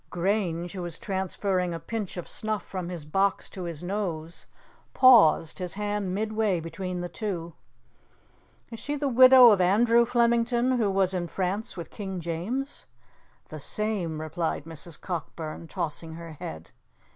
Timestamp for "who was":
0.73-0.97, 10.79-11.13